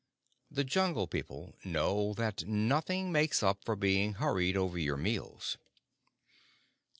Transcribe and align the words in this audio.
The 0.49 0.63
Jungle 0.63 1.05
People 1.05 1.53
know 1.63 2.15
that 2.15 2.47
nothing 2.47 3.11
makes 3.11 3.43
up 3.43 3.59
for 3.63 3.75
being 3.75 4.13
hurried 4.13 4.57
over 4.57 4.79
your 4.79 4.97
meals. 4.97 5.59